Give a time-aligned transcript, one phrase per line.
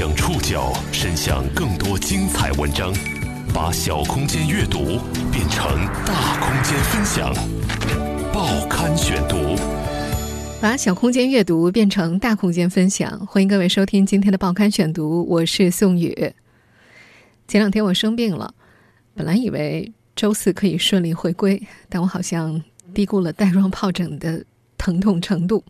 [0.00, 2.90] 将触角伸向更多精彩文章，
[3.52, 4.98] 把小空间阅读
[5.30, 7.34] 变成大空间分享。
[8.32, 9.36] 报刊选读，
[10.58, 13.26] 把小空间阅读变成大空间分享。
[13.26, 16.32] 欢迎各位收听今天的报刊选读，我是宋宇。
[17.46, 18.54] 前两天我生病了，
[19.12, 22.64] 本来以为周四可以顺利回归，但我好像
[22.94, 24.42] 低估了带状疱疹的
[24.78, 25.62] 疼痛程度。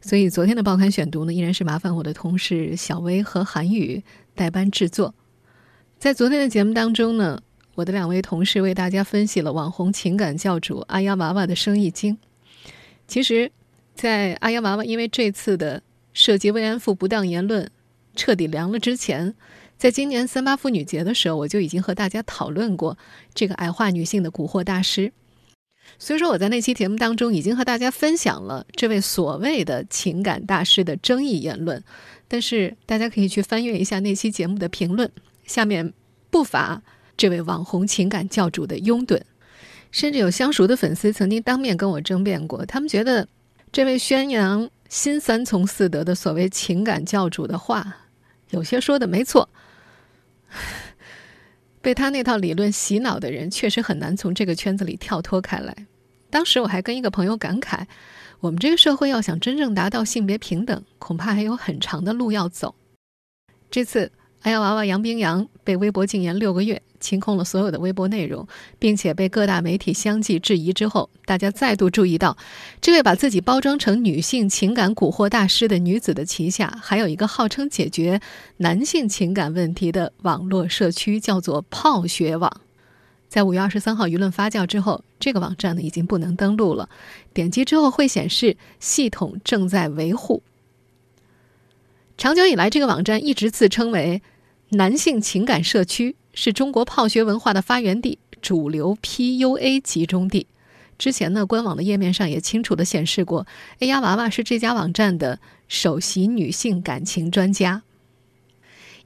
[0.00, 4.02] 所以昨天的报刊选读呢，依然是麻烦我的同事小薇和韩宇
[4.34, 5.14] 代班制作。
[5.98, 7.42] 在昨天的节目当中呢，
[7.74, 12.16] 我的两位同事为大家分析了网红情感教主阿丫娃娃的生意经。
[13.06, 13.52] 其实，
[13.94, 15.82] 在阿丫娃娃因为这次的
[16.14, 17.70] 涉及慰安妇不当言论
[18.16, 19.34] 彻底凉了之前，
[19.76, 22.96] 在今年三八妇女节的时候，我就已经和大家讨论过
[23.34, 25.12] 这个矮化女性的蛊惑大师。
[25.98, 31.82] 所以说，我在那期节目当中已经和大家分享了这位所谓的情感大师的争议言论，
[32.26, 35.10] 但是大家可以去翻阅一下那期节目的评论，
[35.44, 35.92] 下面
[36.30, 36.82] 不乏
[37.16, 39.20] 这位网红情感教主的拥趸，
[39.90, 43.28] 甚至有相熟的粉丝曾经当面跟我争辩过，他们觉得
[43.70, 48.06] 这位宣扬新三从四德的所谓情感教主的话，
[48.50, 49.48] 有些说的没错。
[51.80, 55.74] 被他那套理论洗脑的人，确实很难从这个圈子里跳脱开来。
[56.30, 57.84] 当时我还跟一个朋友感慨，
[58.40, 62.74] 我们这个社会要想真正达到性别平等，恐怕还有很长的路要走。
[63.70, 64.10] 这次。
[64.42, 68.46] 爱娃娃杨冰洋被微博禁言六个月，清空了所有的微博内容，
[68.78, 72.36] 并且被各大媒体相继质疑之后，大家再度注意到，
[72.80, 78.20] 这位把自己包装成女性情感蛊惑大师的女子的旗下，还有一个号称解决
[78.58, 82.60] 男性情感问题的网络社区，叫做“泡学网”。
[83.28, 86.88] 在五月二十三号舆论发酵之后，这个网站呢已经不能登录了，
[87.32, 90.42] 点击之后会显示系统正在维护。
[92.18, 94.20] 长久以来，这个网站一直自称为
[94.70, 100.46] 男性情感社区，是中国泡学文化的发源地，主流 PUA 集中地。
[100.98, 103.46] 之前呢，官网的页面上也清楚的显示过
[103.78, 107.82] ，A 丫娃娃是这家网站的首席女性感情专家。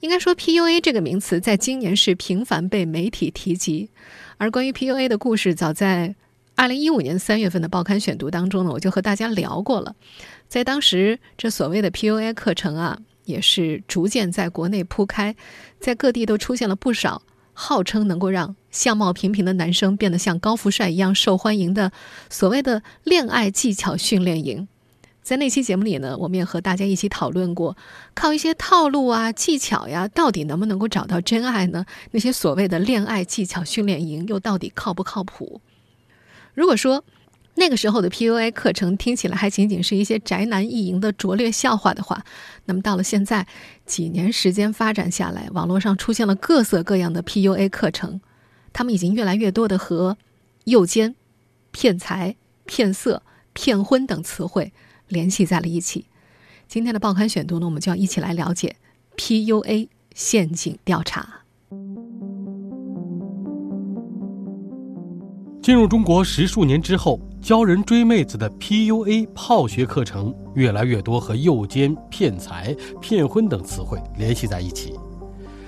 [0.01, 3.89] 应该说，PUA 这个名词在今年是频繁被媒体提及。
[4.37, 6.15] 而关于 PUA 的故事，早在
[6.57, 9.95] 二零一五年三月份的报刊选读当中呢，我就和大家聊过了。
[10.49, 15.35] 在当时，这所谓的 PUA 课程啊，也是逐渐在国内铺开，
[15.81, 21.93] 在各地都出现了不少号称能够让相貌平平的男生变得像高富帅一样受欢迎的
[22.29, 24.69] 所谓的恋爱技巧训练营。
[25.23, 27.79] 在那期节目里呢，我们也和大家一起讨论过，
[28.15, 31.87] 靠一些套路啊、技巧呀，到底能不能够找到真爱呢？
[32.11, 35.63] 那些所谓的恋爱技巧训练营又到底靠不靠谱？
[36.53, 37.03] 如果说，
[37.57, 42.25] 那个时候的 PUA 课程听起来还仅仅是一些宅男意淫的拙劣笑话的话，
[42.65, 43.47] 那么到了现在，
[43.87, 48.21] 几年时间发展下来，网络上出现了各色各样的 PUA 课程，
[48.73, 50.19] 他们已经越来越多的和
[50.65, 51.15] 诱奸、
[51.71, 52.35] 骗财、
[52.65, 53.23] 骗色、
[53.53, 54.73] 骗婚等词汇
[55.07, 56.07] 联系在了一起。
[56.67, 58.75] 今天的报刊选读呢，我们就要一起来了解
[59.17, 61.44] PUA 陷阱调查。
[65.65, 74.93] 进入中国十数年之后，教人追妹子的 PUA 泡学课程越来越多和诱奸、骗财、骗婚等词汇联系在一起。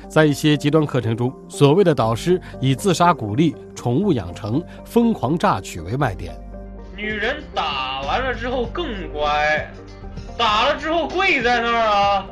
[0.07, 6.39] 在一些极端课程中，所谓的导师以自杀鼓励、宠物养成、疯狂榨取为卖点。
[6.95, 9.67] 女人打完了之后更乖，
[10.37, 12.27] 打了之后跪在那儿啊。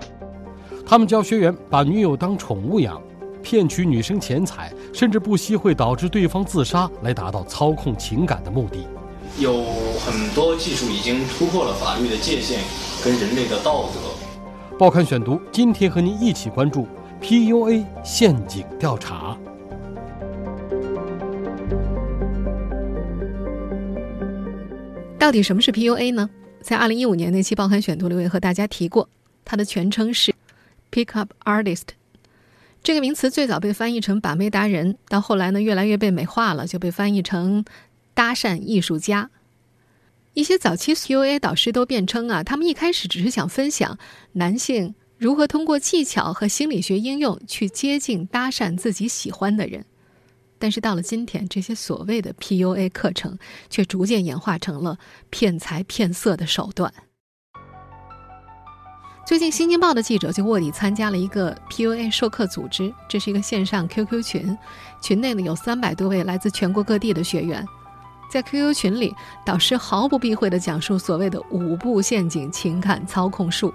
[0.84, 3.00] 他们教学员把女友当宠物养。
[3.44, 8.86] 骗取女生钱财，甚至不惜会导致对方自杀，来达到操控情感的目的。
[9.38, 9.62] 有
[10.00, 12.60] 很多技术已经突破了法律的界限，
[13.04, 14.00] 跟人类的道德。
[14.78, 16.88] 报刊选读，今天和您一起关注
[17.20, 19.36] PUA 陷阱调查。
[25.18, 26.28] 到底什么是 PUA 呢？
[26.62, 29.08] 在二零一五年那期报刊选读里，我也和大家提过，
[29.44, 30.34] 它的全称是
[30.90, 31.88] Pickup Artist。
[32.84, 37.64] 这个名词最早被翻译成“把妹达人”，到后来呢，越来越被美化了，就被翻译成
[38.12, 39.30] “搭讪艺术家”。
[40.34, 43.98] 一些早期 PUA 导师都辩称啊，他们一开始只是想分享
[44.32, 49.86] 男性如何通过技巧和心理学应用去接近、搭讪自己喜欢的人。
[50.58, 53.38] 但是到了今天，这些所谓的 PUA 课程
[53.70, 54.98] 却逐渐演化成了
[55.30, 56.92] 骗财骗色的手段。
[59.26, 64.58] 最近，《新京报》的记者就卧底参加了一个 PUA 授课组织，这是一个线上 QQ 群，
[65.00, 67.66] 群内呢有三百多位来自全国各地的学员。
[68.30, 73.72] 在 QQ 群里，导师毫不避讳地讲述所谓的五步陷阱情感操控术。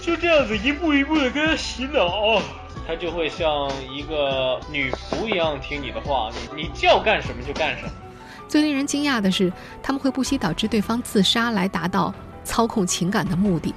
[0.00, 2.40] 就这样子一步一步的跟他洗脑，
[2.86, 7.90] 他就会像一个女仆一样听你的话，你你叫干什么就干什么。
[8.48, 9.52] 最令人惊讶的是，
[9.82, 12.14] 他们会不惜导致对方自杀来达到
[12.44, 13.74] 操控情感的目的。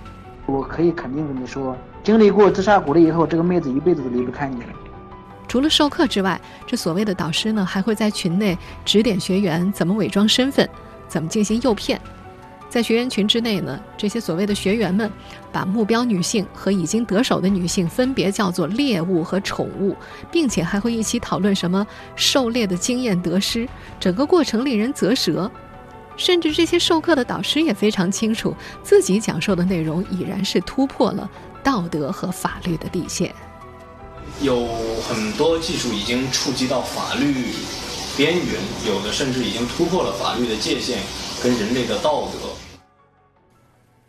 [0.50, 4.70] 我可以肯定跟你说，经历过自杀鼓励以后，这个妹子一辈子都离不开你了。
[5.48, 10.68] 除了授课之外，这所谓的导师呢，还会在群内指点学员怎么伪装身份，
[11.08, 12.00] 怎么进行诱骗。
[12.70, 15.12] 在学员群之内呢，这些所谓的学员们，
[15.52, 19.96] 把目标女性和已经得手的女性分别叫做猎物和宠物，
[20.32, 21.86] 并且还会一起讨论什么
[22.16, 23.68] 狩猎的经验得失，
[24.00, 25.50] 整个过程令人啧舌。
[26.20, 31.28] 甚至这些授课的导师也非常清楚，自己讲授的内容已然是突破了
[31.64, 33.34] 道德和法律的底线。
[34.42, 34.68] 有
[35.08, 37.34] 很多技术已经触及到法律
[38.16, 38.46] 边缘，
[38.86, 41.00] 有的甚至已经突破了法律的界限
[41.42, 42.50] 跟人类的道德。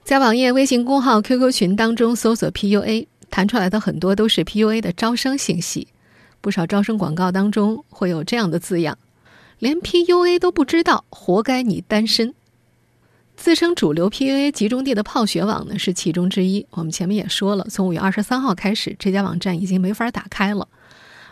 [0.03, 5.89] 在网页、微信公号、QQ 群当中搜索 PUA，弹出来的很多都是 PUA 的招生信息。
[6.41, 8.99] 不少招生广告当中会有这样的字样
[9.61, 12.35] ：“连 PUA 都不知道，活该你单身。”
[13.37, 16.67] 自称主流 PUA 集中地的泡学网呢是其中之一。
[16.71, 20.67] 我们前面也说了，从五月二十三号开始，这家网站已经没法打开了。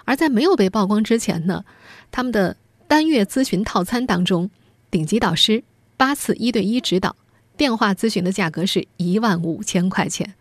[0.05, 1.65] 而在没有被曝光之前呢，
[2.11, 4.49] 他们的单月咨询套餐当中，
[4.91, 5.63] 顶级导师
[5.99, 7.17] 八次一对一指导。
[7.59, 10.35] 电话咨询的价格是一万五千块钱，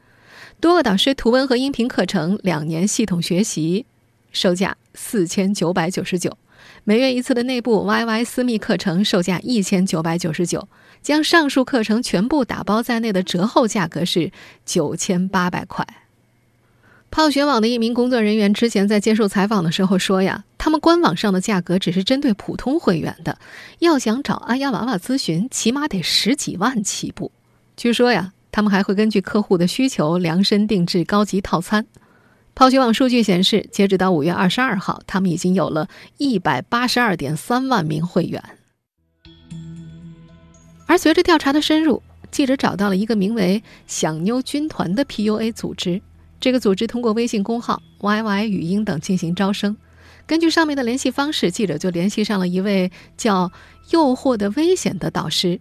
[0.62, 3.86] 多个导师图文和音频课程两年系统学习，
[4.32, 6.32] 售价四千九百九十九；
[6.90, 10.70] 每月一次的内部 YY 私密课程售价一千九百九十九，
[11.02, 14.32] 将上述课程全部打包在内的折后价格是
[14.66, 15.86] 九千八百块。
[17.12, 23.38] 泡学网的一名工作人员之前在接受采访的时候说呀，他们官网上的价格只是针对普通会员的，
[23.80, 27.34] 要想找安丫娃娃咨询，起码得十几万起步。
[27.76, 31.86] 据说呀，他们还会根据客户的需求量身定制高级套餐。
[32.58, 35.88] 泡学网数据显示，截止到五月二十二号，他们已经有了
[36.18, 38.44] 一百八十二点三万名会员。
[40.88, 42.02] 而随着调查的深入，
[42.32, 46.02] 记者找到了一个名为“想妞军团”的 PUA 组织。
[46.40, 49.78] 这个组织通过微信公号、YY 语音等进行招生。
[50.26, 53.52] 根据上面的联系方式，记者就联系上了一位叫
[53.94, 55.60] “诱惑的危险”的导师。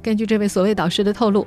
[0.00, 1.44] 根据这位所谓导师的透露，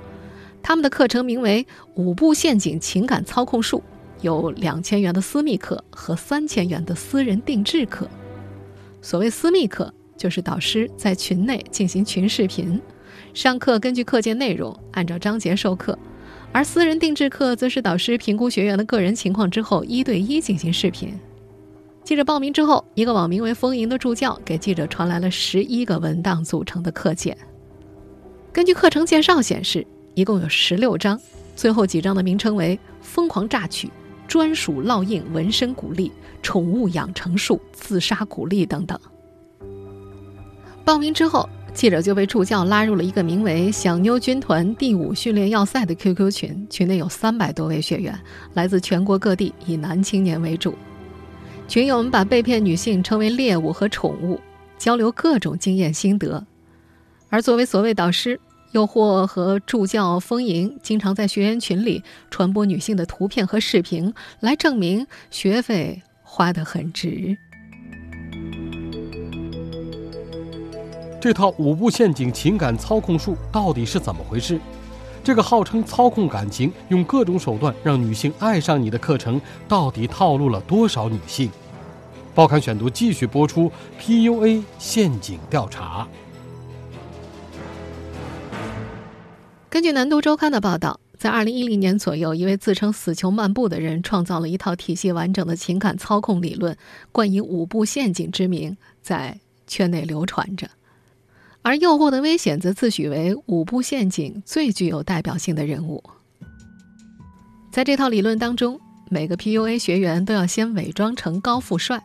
[0.61, 1.65] 他们的课程名为
[1.95, 3.81] “五步陷阱情感操控术”，
[4.21, 8.07] 有两千元的私密课和三千元的私人定制课。
[9.01, 12.81] 所谓私密课，就是导师在群内进行群视频
[13.33, 15.97] 上课，根据课件内容按照章节授课。
[16.51, 21.13] 而私人定制课则是导师评估学员的个人情况之后，一对一进行视频。
[22.03, 27.37] 记者报名之后，一个网名为“丰盈”的助教给记者传来了十一个文档组成的课件。
[28.51, 31.21] 根据课程介绍显示，一共有十六章，
[31.55, 33.91] 最后几章的名称为“疯狂榨取
[34.29, 36.09] ”“专属烙印纹身鼓励
[36.41, 38.97] ”“宠物养成术”“自杀鼓励”等等。
[40.85, 41.49] 报名之后。
[41.71, 48.19] 记者就被助教拉入了一个名为“小妞军团第五训练要塞”的 QQ 群，群内有三百多位学员，
[48.55, 50.73] 来自全国各地，以男青年为主。
[51.67, 54.41] 群友们把被骗女性称为猎物和宠物，
[54.79, 56.43] 交流各种经验心得。
[57.29, 58.37] 而作为所谓导师，
[58.71, 67.37] 诱惑和助教丰盈经常在学员群里传播女性的图片和视频，来证明学费花得很值。
[71.19, 74.59] 这套五步陷阱情感操控术到底是怎么回事？
[75.23, 81.51] 这个号称操控感情、用各种手段让女性爱上你的课程，到底套路了多少女性？
[82.33, 86.07] 报刊选读继续播出 PUA 陷阱调查。
[89.69, 96.75] 根据南都周刊的报道，在二零一零年左右，一位自称“死囚漫步”的人创造了一套体系完整的情感操控理论，
[97.11, 100.67] 冠以“五步陷阱”之名，在圈内流传着。
[101.61, 106.03] 而诱惑的危险则自诩为五步陷阱最具有代表性的人物。
[107.71, 112.03] 在这套理论当中，每个 PUA 学员都要先伪装成高富帅。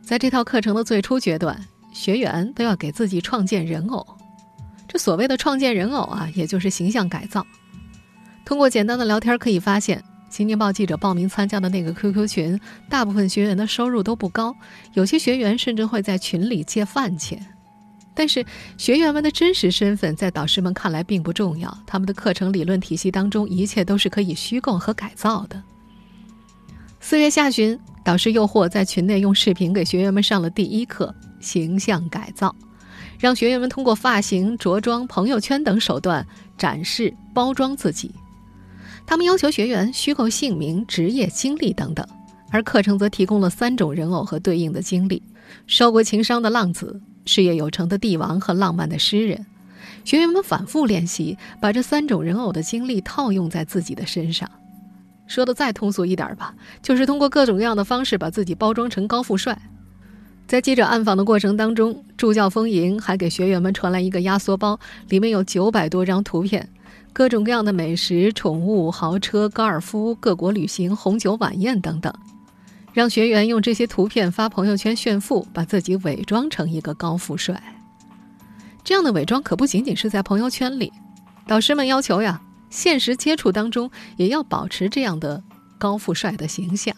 [0.00, 4.11] 在这套课程的最初阶段，学员都要给自己创建人偶。
[4.92, 7.46] 这所谓的创建人偶啊，也就是形象改造。
[8.44, 14.54] 通过简单的聊天可以发现，《新京报》记者报名参加的那个 QQ 群，大部分学员的收入都不高，
[14.92, 17.42] 有些学员甚至会在群里借饭钱。
[18.12, 18.44] 但是
[18.76, 25.62] 学员们的真实身份在导师们看来并不重要，他们的课程理论体系当中一切都是可以虚构和改造的。
[27.00, 32.54] 四月下旬，导师诱惑在群内用视频给学员们上了第一课形象改造，
[33.22, 36.26] 让学员们通过发型、着装、朋友圈等手段
[36.58, 38.10] 展示包装自己。
[39.06, 42.04] 他们要求学员虚构姓名、职业、经历等等，
[42.50, 45.22] 而课程则提供了三种人偶和对应的经历：
[45.68, 49.46] 受过情伤的浪子、事业有成的帝王和浪漫的诗人。
[50.04, 54.50] 学员们反复练习，把这三种人偶的经历套用在自己的身上。
[55.28, 59.56] 说的再通俗一点吧，就是通过各种各样的方式把自己包装成高富帅。
[60.46, 66.68] 在记者暗访的过程当中，助教丰盈还给学员们传来一个压缩包，里面有九百多张图片，
[67.12, 72.12] 各种各样的美食、宠物、豪车、高尔夫、各国旅行、红酒晚宴等等，
[72.92, 77.62] 让学员用这些图片发朋友圈炫富，把自己伪装成一个高富帅。
[78.84, 80.92] 这样的伪装可不仅仅是在朋友圈里，
[81.46, 82.42] 导师们要求呀。
[82.68, 85.42] 现实接触当中，也要保持这样的
[85.76, 86.96] 高富帅的形象。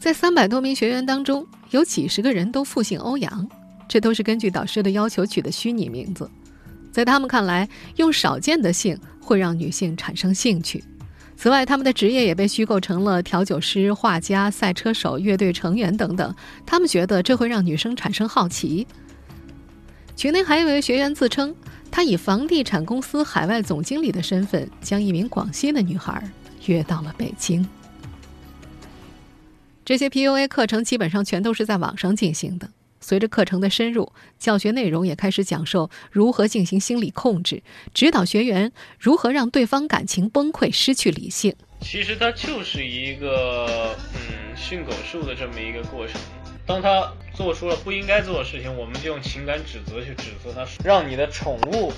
[0.00, 3.46] 在三百多名学员当中，有几十个人都复姓欧阳，
[3.86, 6.28] 这都是根据导师的要求取的虚拟名字。
[6.90, 10.82] 在他们看来，用少见的姓会让女性产生兴趣。
[11.36, 16.34] 此外，他们的职业也被虚构成了调酒师、画家、赛车手、乐队成员等等。
[16.64, 18.86] 他们觉得这会让女生产生好奇。
[20.16, 21.54] 群内还有一位学员自称。
[21.90, 26.26] 他以房地产公司海外总经理的身份，将一名广西的女孩
[26.66, 27.66] 约到了北京。
[29.90, 32.70] 这些 PUA 课程基本上全都是在网上进行的。
[33.00, 38.70] 随着课程的深入，教学内容也开始讲授如何进行心理控制，指导学员
[39.00, 41.56] 如何让对方感情崩溃、失去理性。
[41.80, 46.20] 其实它就是一个嗯训狗术的这么一个过程。
[46.64, 51.92] 当他做出了不应该做的事情，我们就用情感指责去指责他，让你的宠物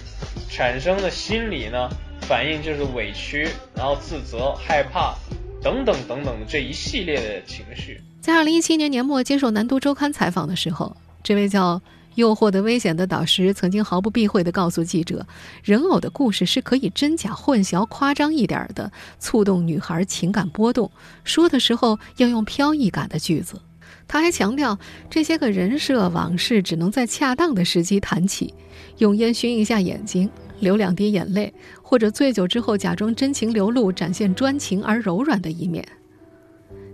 [0.48, 1.90] 产生的心理呢
[2.22, 5.14] 反应就是委屈，然后自责、害怕
[5.62, 8.00] 等等等等这一系列的情绪。
[8.20, 11.80] 在二零一七年年末接受《南都周刊》采访的时候，这位叫
[12.16, 15.26] “诱惑的危险”的导师曾经毫不避讳地告诉记者
[15.62, 18.90] ：“人偶的故事是可以真假混淆、夸张一点的，
[19.20, 20.90] 触动女孩情感波动。
[21.24, 23.60] 说的时候要用飘逸感的句子。”
[24.08, 24.78] 他还强调，
[25.08, 28.52] 这些个人设往事只能在恰当的时机谈起，
[28.98, 30.28] 用烟熏一下眼睛，
[30.62, 31.52] 流两滴眼泪，
[31.82, 35.86] 或者醉酒之后假装真情流露，展现专情而柔软的一面。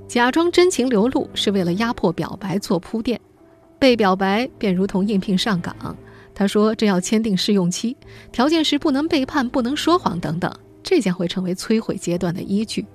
[0.08, 3.20] 假装真情流露是为了压迫表白做铺垫，
[3.78, 5.94] 被表白便如同应聘上岗。
[6.34, 7.94] 他说这要签订试用期，
[8.32, 10.50] 条件是不能背叛、不能说谎等等，
[10.82, 12.86] 这将会成为摧毁阶段的依据。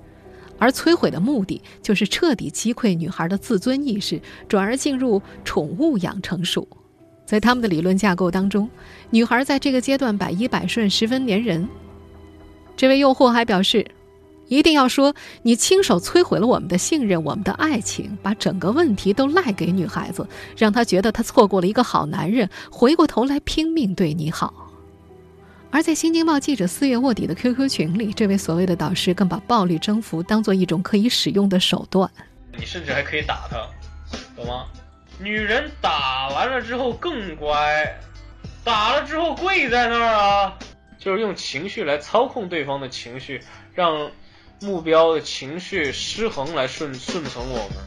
[0.57, 6.67] 而摧毁的目的就是彻底击溃女孩的自尊意识，转而进入宠物养成术。
[7.33, 8.69] 在他们的理论架构当中，
[9.09, 11.67] 女孩在这个阶段百依百顺，十分粘人。
[12.77, 13.89] 这位诱惑还表示，
[14.49, 24.53] 一定要说你亲手摧毁了我们的信任，我们的爱情，把整个问题都赖给女孩子，让她觉得她错过了一个好男人，回过头来拼命对你好。
[25.71, 32.07] 而在《新京报》记者四月卧底的 QQ 群里，这位所谓的导师更把暴力征服当做一种可以使用的手段。
[32.55, 33.57] 你甚至还可以打他，
[34.35, 34.65] 懂吗？
[35.19, 37.97] 女人打完了之后更乖，
[38.63, 40.57] 打了之后跪在那儿啊，
[40.97, 43.41] 就是用情绪来操控对方的情绪，
[43.73, 44.11] 让
[44.61, 47.77] 目标的情绪失衡来顺顺从我们。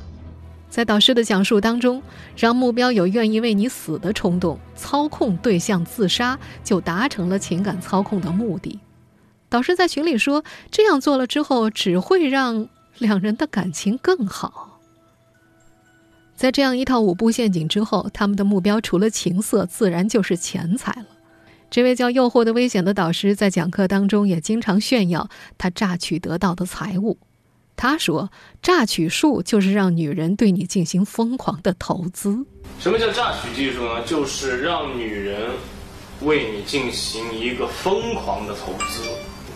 [0.69, 2.03] 在导师的讲述当中，
[2.37, 8.79] 让目标有愿意为你死的冲动，操控对象自杀，就达成了情感操控的目的。
[9.49, 12.69] 导师在群里说，这样做了之后，只会让
[12.99, 14.76] 两人的感情更好。
[16.37, 21.07] 在这样一套五步陷阱之后，他们的目标除了情色，自然就是钱财了。
[21.71, 27.19] 这位叫“诱惑的危险”的导师在讲课当中也经常炫耀他榨取得到的财物。
[27.75, 28.31] 他说
[28.63, 32.45] ：“榨取术就是让女人对你进行疯狂的投资。
[32.79, 34.03] 什么叫榨取技术呢？
[34.05, 35.51] 就是让女人
[36.21, 39.03] 为你进行一个疯狂的投资。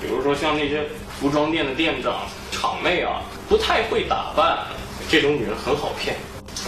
[0.01, 0.87] 比如说像那些
[1.19, 4.67] 服装店的店长、场妹啊，不太会打扮，
[5.09, 6.17] 这种女人很好骗。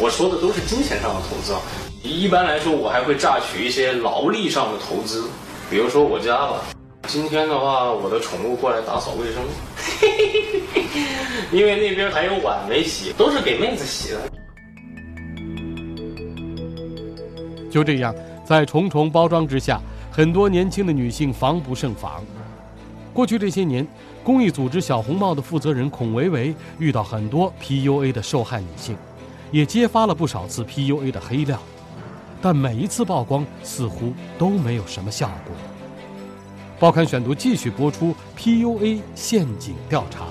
[0.01, 1.61] 我说的都是金钱上的投资啊。
[2.03, 5.29] 一般来说，我还会榨取一些劳力上的投资，
[5.71, 6.63] 比如说我家吧。”
[7.09, 9.43] 今天的话，我的宠物过来打扫卫生，
[11.53, 14.21] 因为那边还有碗没洗，都是给妹子洗的。
[17.71, 18.15] 就这样，
[18.47, 19.81] 在重重包装之下，
[20.11, 22.25] 很多年轻的女性防不胜防。
[23.13, 23.87] 过去这些年，
[24.25, 28.97] 公益组织“小红帽”的负责人孔维维遇到很多 PUA 的受害女性，
[29.53, 31.63] 也揭发了不少次 PUA 的黑料，
[32.41, 35.55] 但每一次曝光似乎都没有什么效果。
[36.81, 40.27] 报刊选读继续播出 PUA 陷阱调查。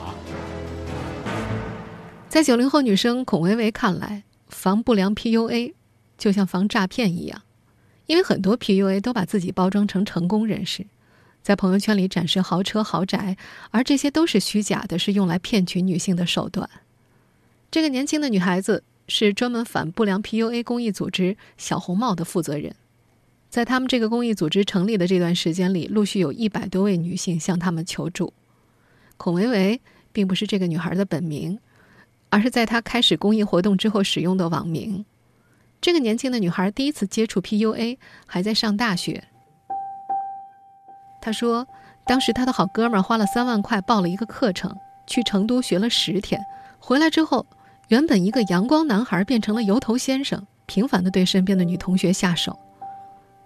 [2.27, 5.73] 在九零后女生孔维维看来，防不良 PUA
[6.17, 7.43] 就像防诈骗一样，
[8.07, 10.87] 因为很多 PUA 都把自己包装成成功人士，
[11.43, 13.37] 在朋友圈里展示豪车豪宅，
[13.69, 16.67] 而这些都是虚假的，是用来骗取女性的手段。
[17.69, 22.75] 这个年轻的女孩子是专门反不良 PUA 公益组织“小红帽”的负责人。
[23.49, 28.33] 在他们这个公益组织成立的这段时间里，陆续有一百多位女性向他们求助。
[29.17, 29.81] 孔维维
[30.13, 31.59] 并不是这个女孩的本名，
[32.29, 35.05] 而是在她开始公益活动之后使用的网名。
[35.81, 39.25] 这个年轻的女孩第一次接触 PUA 还在上大学。
[41.21, 41.67] 她说，
[42.05, 46.41] 当时她的好哥们儿花了三万块报了一个课程，去成都学了十天，
[46.79, 47.45] 回来之后，
[47.91, 52.57] 原本一个阳光男孩变成了油头先生，频繁的对身边的女同学下手。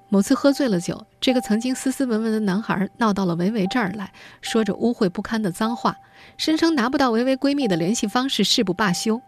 [0.08, 5.98] 某次喝醉了酒，这个曾经斯斯文文的男孩闹到了维维这儿来，说着污秽不堪的脏话，
[6.38, 9.20] 声称拿不到维维闺蜜的联系方式誓不罢休。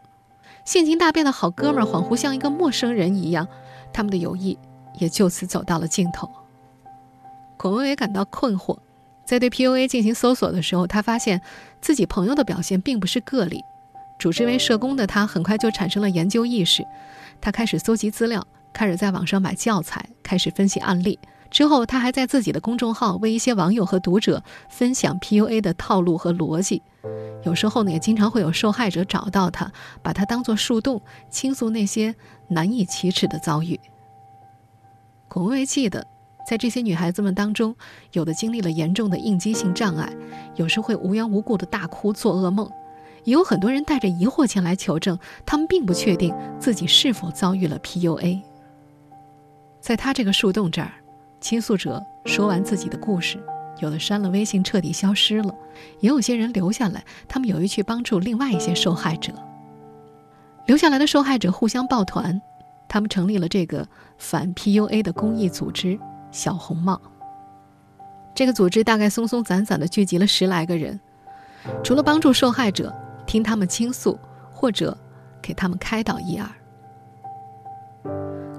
[0.66, 3.48] 性情大变的好哥们儿恍惚像一个陌生人一样，
[3.92, 4.56] 他们的友谊
[5.00, 6.30] 也就此走到了尽头。
[7.58, 8.78] 孔维维感到困惑，
[9.26, 11.42] 在对 PUA 进行搜索的时候，他发现
[11.82, 13.64] 自己朋友的表现并不是个例。
[14.18, 16.86] 主职为社工的他很快就产生了研究意识，
[17.40, 18.46] 他开始搜集资料。
[18.74, 21.18] 开始在网上买教材，开始分析案例。
[21.50, 26.84] 之后，他还在自己的公众号为一些网友和读者分享 PUA 的套路和逻辑。
[27.44, 29.72] 有时候呢，也经常会有受害者找到他，
[30.04, 32.14] 把他当作树洞，倾诉那些
[32.50, 33.80] 难以启齿的遭遇。
[35.28, 36.06] 孔维记得，
[36.48, 37.76] 在这些女孩子们当中，
[38.12, 40.12] 有的经历了严重的应激性障碍，
[40.56, 42.70] 有时会无缘无故的大哭、做噩梦。
[43.28, 48.40] 也有很多人带着疑惑前来求证，他们并不确定自己是否遭遇了 PUA。
[49.82, 50.94] 在他这个树洞这儿，
[51.42, 53.38] 倾诉者说完自己的故事，
[53.82, 55.54] 有的删了微信，彻底消失了；
[56.00, 59.34] 也有些人留下来，他们有意去帮助另外一些受害者。
[60.66, 62.42] 留下来的受害者互相抱团，
[62.88, 63.86] 他们成立了这个
[64.18, 66.00] 反 PUA 的公益组织
[66.32, 67.02] “小红帽”。
[68.34, 70.98] 这个组织大概松松散散的聚集了十来个人，
[71.84, 72.96] 除了帮助受害者
[73.28, 74.18] 听他们倾诉，
[74.52, 74.98] 或者
[75.40, 76.50] 给他们开导一二。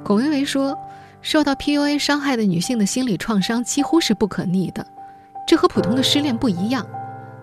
[0.04, 0.78] 孔维维说。
[1.20, 4.86] 受到 PUA 伤害的女性的心理创伤几乎是不可逆的，
[5.48, 6.86] 这和普通的失恋不一样。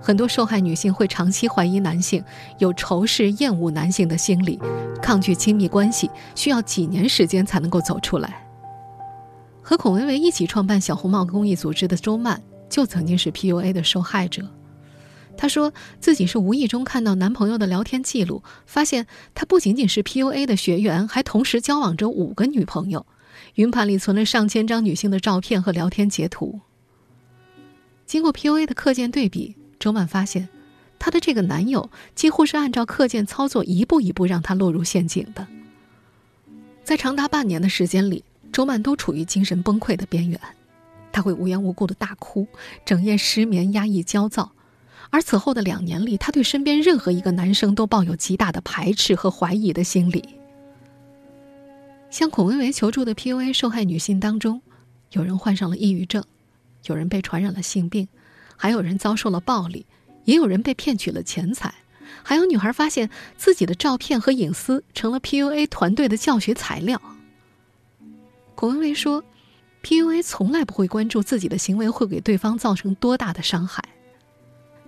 [0.01, 2.23] 很多受害女性会长期怀疑男性，
[2.57, 4.57] 有仇视、厌恶男性的心理，
[5.01, 8.47] 抗拒亲密关系，需要几年时间才能够走出来。
[9.61, 14.41] 和孔维维一起创办小红帽公益组织的周曼就曾经是 PUA 的受害者。
[15.37, 23.05] 她说自己是无意中看到男朋友的聊天记录，发现他不仅仅是 PUA 的学员，还同时交往着五个女朋友。
[23.55, 26.61] 云盘里存了上千张女性的照片和聊天截图。
[28.05, 30.47] 经过 PUA 的课件对比，周曼发现，
[30.99, 35.45] 她的这个男友几乎是按照课件操作，一步一步让她落入陷阱的。
[36.83, 40.39] 在长达半年的时间里，周曼都处于精神崩溃的边缘，
[41.11, 42.47] 她会无缘无故的大哭，
[42.85, 44.51] 整夜失眠，压抑焦躁。
[45.15, 50.27] 而此后的两年里，她对身边任何一个男生都抱有极大的排斥和怀疑的心理。
[52.09, 54.61] 向孔维维求助的 PUA 受害女性当中，
[55.11, 56.21] 有人患上了抑郁症，
[56.87, 58.09] 有人被传染了性病，
[58.57, 59.85] 还有人遭受了暴力，
[60.25, 61.73] 也有人被骗取了钱财，
[62.21, 67.01] 还有女孩发现自己的照片和隐私成了 PUA 团队的教学材料。
[68.55, 69.23] 孔维维说
[69.81, 73.81] ，PUA 从来不会关注自己的行为会给对方造成多大的伤害。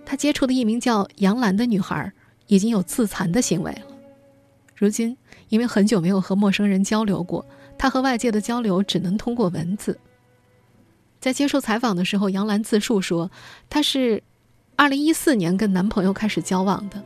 [0.10, 2.14] 他接触的一名叫杨澜的女孩，
[2.48, 3.82] 已经有自残的行为了。
[4.74, 5.18] 如今，
[5.50, 7.46] 因为很久没有和陌生人交流过，
[7.78, 10.00] 他和外界的交流只能通过文字。
[11.20, 13.30] 在接受采访的时候，杨澜自述说，
[13.70, 14.24] 她是
[14.78, 17.04] 2014年跟男朋友开始交往的，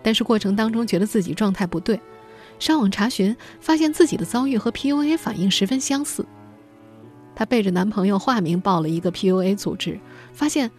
[0.00, 1.98] 但是过程当中觉得自己状态不对，
[2.60, 6.24] 上网查询，发现自己的遭遇和 PUA 反应十分相似。
[7.34, 9.98] 她背着男朋友化名报了一个 PUA 组织，
[10.32, 10.70] 发现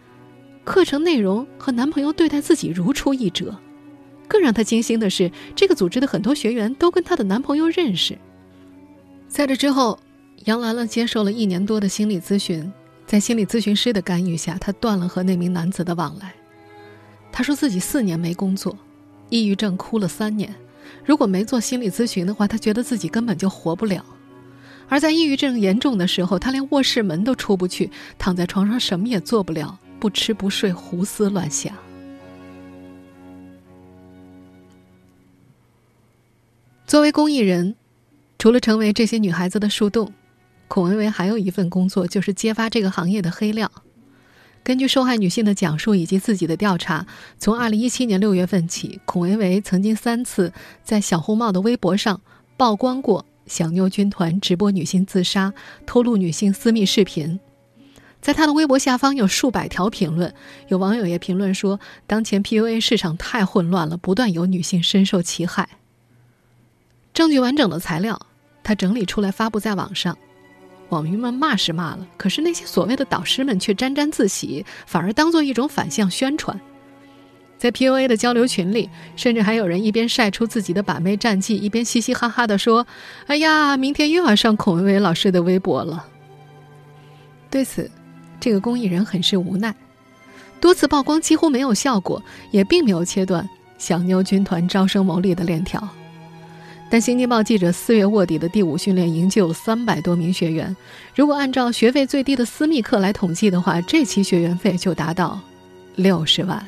[0.66, 3.56] 课程内容和男朋友对待自己如出一辙。
[4.26, 8.18] 更让她惊心的是，这个组织的很多学员都跟她的男朋友认识。
[9.28, 9.96] 在这之后，
[10.44, 12.70] 杨兰兰接受了一年多的心理咨询，
[13.06, 16.34] 在心理咨询师的干预下，她断了和那名男子的往来。
[17.30, 18.76] 她说自己四年没工作，
[19.30, 20.52] 抑郁症哭了三年。
[21.04, 24.04] 如果没做心理咨询的话，她觉得自己根本就活不了。
[24.88, 31.74] 而在抑郁症严重的时候，她连卧室门都出不去，躺在床上什么也做不了，不吃不睡，胡思乱想。
[36.86, 37.74] 作为公益人，
[38.38, 40.12] 除了成为这些女孩子的树洞，
[40.68, 43.68] 孔维维还有一份工作，就是揭发这个行业的黑料。
[44.62, 47.04] 根据受害女性的讲述以及自己的调查，
[47.36, 50.52] 从2017年6月份起，孔维维曾经三次
[50.84, 52.20] 在小红帽的微博上
[52.56, 55.52] 曝光过“小妞军团”直播女性自杀、
[55.84, 57.40] 偷录女性私密视频。
[58.20, 60.34] 在他的微博下方有数百条评论，
[60.68, 65.68] 有网友也评论说，当前 PUA 市场太混乱了，不断有女性深受其害。
[67.14, 68.20] 证据完整的材料，
[68.64, 70.18] 他整理出来发布在网上，
[70.88, 76.60] 网民们骂是骂了，可是那些所谓的导师们却沾沾自喜，反而当做一种反向宣传。
[77.58, 82.86] 在 PUA 的交流群里，甚至还有人一边晒出自己的把妹战绩，一边嘻嘻哈哈地说
[83.28, 86.06] ：“哎呀，明天又要上孔薇薇老师的微博了。”
[87.48, 87.90] 对此，
[88.46, 89.74] 这个公益人很是无奈。
[90.60, 93.44] 多次曝光几乎没有效果，也并没有切断
[93.76, 95.82] 小妞军团招生牟利的链条。
[96.88, 100.76] 但《新京报》记者四月卧底的第五训练营就有三百多名学员，
[101.16, 105.40] 如果按照学费最低的私密课来统计的话，这期学员费就达到
[105.96, 106.64] 六十万。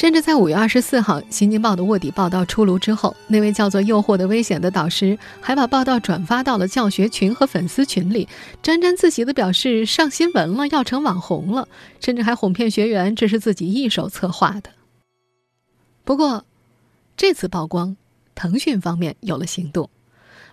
[0.00, 8.26] 甚至在五月二十四号，《新京报》的卧底报道出炉之后，那位叫做“诱惑的危险”的导师还把报道转发到了教学群和粉丝群里，
[8.62, 11.68] 沾沾自喜地表示上新闻了，要成网红了，
[12.00, 14.70] 甚至还哄骗学员这是自己一手策划的。
[16.02, 16.46] 不过，
[17.14, 17.94] 这次曝光，
[18.34, 19.90] 腾讯方面有了行动。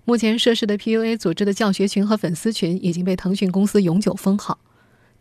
[0.03, 4.60] 目前涉事的 PUA 组织的教学群和粉丝群已经被腾讯公司永久封号。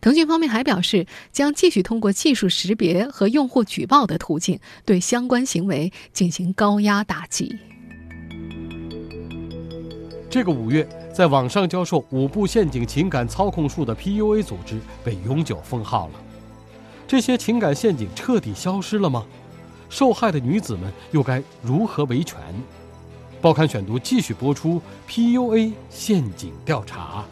[0.00, 7.56] 腾讯方面还表示，将继续通过技术识别和用户举报的途径，对相关行为进行高压打击。
[10.30, 16.14] 这个五月，在网上教授五步陷阱情感操控术的 PUA 组织被永久封号了。
[17.08, 19.24] 这些情感陷阱彻底消失了吗？
[19.88, 22.38] 受害的女子们又该如何维权？
[23.40, 27.24] 报刊选读继续播出 PUA 陷阱调查。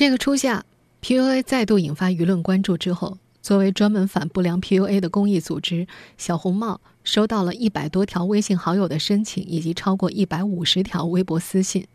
[0.00, 0.64] 这个初夏
[1.02, 5.86] ，PUA 再度引发舆论关注之后，作为专门反不良 PUA 的公益组织，
[6.16, 11.86] 小红帽收到了一百多条微信好友的申请，以及超过一百五十条微博私信。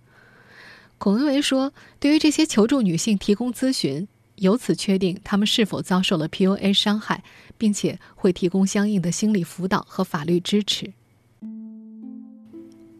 [0.99, 7.23] 孔维维说：“对于这些求助女性提供咨询，由此确定她们是否遭受了 PUA 伤害，
[7.57, 10.93] 并且会提供相应的心理辅导和法律支持。”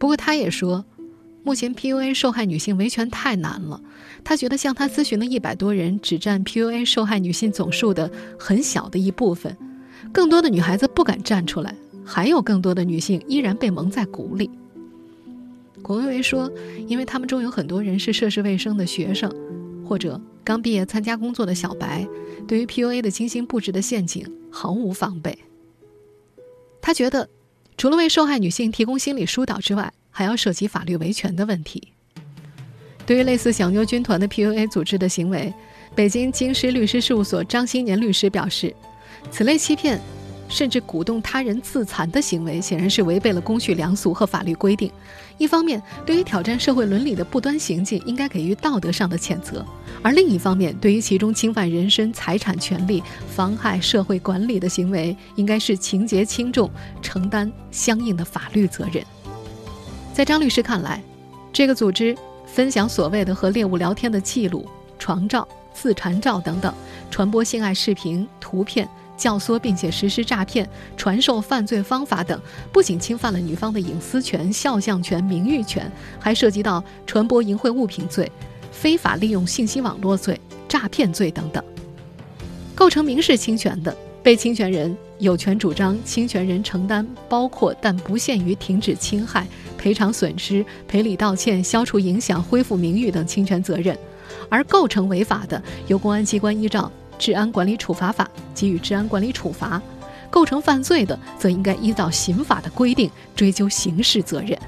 [0.00, 0.84] 不过，他也说。
[1.46, 3.80] 目前 PUA 受害女性维权太难了，
[4.24, 9.56] 他觉得向他咨询的一百多人只占 PUA 受害女性总数的很小的一部分，
[10.12, 11.72] 更多的女孩子不敢站出来，
[12.04, 14.50] 还有更多的女性依然被蒙在鼓里。
[15.82, 16.50] 龚维维说，
[16.88, 19.32] 因为他们中有很多人是涉世未深的学生，
[19.84, 22.04] 或者刚毕业参加工作的小白，
[22.48, 25.38] 对于 PUA 的精心布置的陷阱毫无防备。
[26.82, 27.28] 他觉得，
[27.76, 31.92] 除了为受害女性提供心理疏导之外，还要涉及法律维权的问题。
[33.04, 35.52] 对于类似小妞军团的 PUA 组织的行为，
[35.94, 38.74] 北京京师律师事务所张新年律师表示，
[39.30, 40.00] 此类欺骗。
[40.48, 44.88] 甚至鼓动他人自残的行为，显然是违背了公序良俗和法律规定。
[45.38, 49.64] 一方面，对于挑战社会伦理的不端行径，应该给予道德上的谴责；
[50.02, 56.70] 而另一方面，对于其中侵犯人身、财产权利、妨害社会管理的行为，应该是情节轻重，
[57.02, 59.04] 承担相应的法律责任。
[60.16, 61.02] 在张律师看来，
[61.52, 64.66] 这个组织分享所谓的和猎物聊天的记录、
[64.98, 66.72] 床照、自残照等等，
[67.10, 68.88] 传播性爱视频、图片。
[69.14, 72.40] 教唆并且实施诈骗、传授犯罪方法等，
[72.72, 78.32] 不仅侵犯了女方的隐私权、肖像权、名誉权，还涉及到传播淫秽物品罪、
[78.72, 81.62] 非法利用信息网络罪、诈骗罪等等。
[82.74, 89.46] 构成民事侵权的，被侵权人有权主张侵权人承担包括但不限于停止侵害、
[89.78, 93.96] 赔偿损失、赔礼道歉、消除影响、恢复名誉等侵权责任；
[94.50, 96.90] 而构成违法的，由公安机关依照。
[97.18, 99.80] 治安管理处罚法给予治安管理处罚，
[100.28, 104.58] 构成犯罪的，则应该依照刑法的规定追究刑事责任。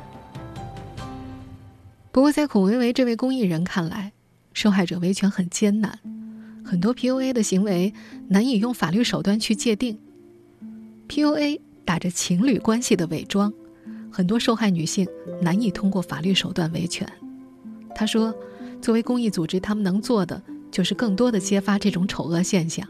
[2.10, 4.12] 不过，在孔维维这位公益人看来，
[4.54, 5.98] 受害者维权很艰难，
[6.64, 7.92] 很多 PUA 的行为
[8.28, 9.98] 难以用法律手段去界定。
[11.08, 13.52] PUA 打着情侣关系的伪装，
[14.10, 15.08] 很多受害女性
[15.40, 17.10] 难以通过法律手段维权。
[17.94, 18.34] 他说
[18.80, 20.40] ：“作为公益组织，他们能做的。”
[20.70, 22.86] 就是更多的揭发这种丑恶现象，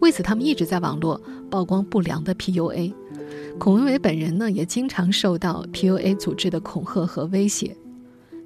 [0.00, 2.94] 为此他们一直在网络曝光不良的 PUA。
[3.58, 7.76] 孔文伟本人呢，也经常受到 PUA 组织的恐吓和威胁。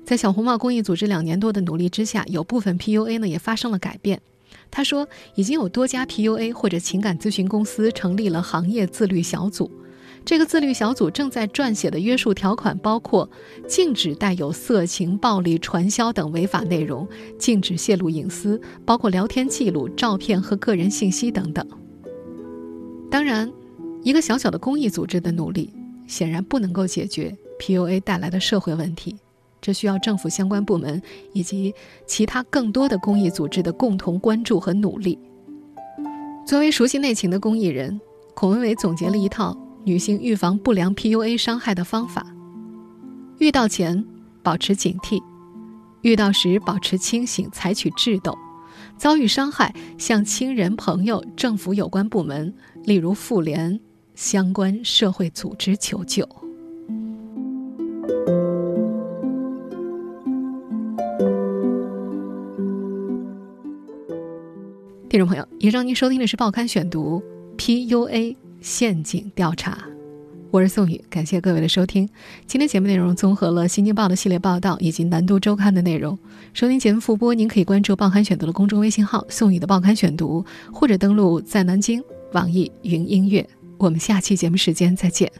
[0.04, 4.20] 在小红帽公益组织两年多的努力之下，有部分 PUA 呢也发生了改变。
[4.70, 9.70] 他说，已经有多家 PUA 或者情感咨询公司成立了行业自律小组。
[10.24, 13.30] 这个自律小组正在撰写的约束条款包括：
[13.68, 21.64] 禁止带有色情、暴力传销等违法内容，禁止泄露隐私，包括聊天记录、照片和个人信息等等。
[23.08, 23.52] 当然，
[24.02, 25.72] 一个小小的公益组织的努力
[26.08, 29.16] 显然不能够解决 PUA 带来的社会问题，
[29.60, 31.00] 这需要政府相关部门
[31.32, 31.74] 以及
[32.06, 35.18] 其他更多的公益组织的共同关注和努力。
[36.46, 38.00] 作为熟悉内情的公益人，
[38.34, 42.24] 孔文伟总结了一套女性预防不良 PUA 伤害的方法：
[43.38, 44.04] 遇到前
[44.42, 45.20] 保持警惕，
[46.02, 48.32] 遇到时保持清醒，采取智斗；
[48.96, 53.80] 遭遇伤害，向亲人、朋友、政府有关部门，例如妇联
[54.14, 56.28] 相关社会组织求救。
[65.16, 67.22] 听众朋友，以上您收听的是《报刊选读》
[67.88, 69.78] ，PUA 陷阱调查，
[70.50, 72.06] 我是宋宇，感谢各位的收听。
[72.46, 76.18] 今天节目内容综合了《新京报》的系列报道以及《南都周刊》的内容。
[76.52, 83.48] 收听节目复播，您可以关注《报刊选读》的公众微信号“宋宇的报刊选读”，或者登录在南京网易云音乐。
[83.78, 85.32] 我们下期节目时间再见。